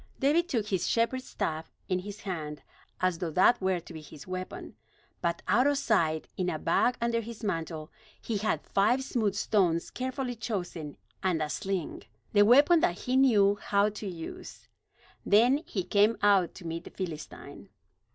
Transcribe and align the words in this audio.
David 0.19 0.49
took 0.49 0.65
his 0.69 0.89
shepherd's 0.89 1.27
staff 1.27 1.71
in 1.87 1.99
his 1.99 2.21
hand, 2.21 2.63
as 3.01 3.19
though 3.19 3.29
that 3.29 3.61
were 3.61 3.79
to 3.79 3.93
be 3.93 4.01
his 4.01 4.25
weapon. 4.25 4.75
But 5.21 5.43
out 5.47 5.67
of 5.67 5.77
sight, 5.77 6.27
in 6.37 6.49
a 6.49 6.57
bag 6.57 6.97
under 6.99 7.21
his 7.21 7.43
mantle, 7.43 7.91
he 8.19 8.37
had 8.37 8.65
five 8.65 9.03
smooth 9.03 9.35
stones 9.35 9.91
carefully 9.91 10.33
chosen, 10.35 10.97
and 11.21 11.39
a 11.39 11.49
sling, 11.51 12.01
the 12.33 12.41
weapon 12.41 12.79
that 12.79 13.01
he 13.01 13.15
knew 13.15 13.59
how 13.61 13.89
to 13.89 14.07
use. 14.07 14.67
Then 15.23 15.57
he 15.67 15.83
came 15.83 16.17
out 16.23 16.55
to 16.55 16.65
meet 16.65 16.83
the 16.85 16.89
Philistine. 16.89 17.69